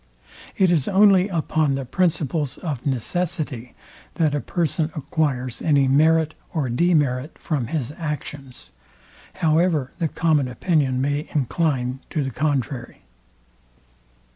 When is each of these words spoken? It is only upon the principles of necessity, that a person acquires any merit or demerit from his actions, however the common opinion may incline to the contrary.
It 0.57 0.71
is 0.71 0.87
only 0.87 1.27
upon 1.29 1.75
the 1.75 1.85
principles 1.85 2.57
of 2.57 2.87
necessity, 2.87 3.75
that 4.15 4.33
a 4.33 4.39
person 4.41 4.91
acquires 4.95 5.61
any 5.61 5.87
merit 5.87 6.33
or 6.55 6.69
demerit 6.71 7.37
from 7.37 7.67
his 7.67 7.91
actions, 7.99 8.71
however 9.33 9.91
the 9.99 10.07
common 10.07 10.47
opinion 10.47 11.01
may 11.01 11.29
incline 11.35 11.99
to 12.09 12.23
the 12.23 12.31
contrary. 12.31 13.03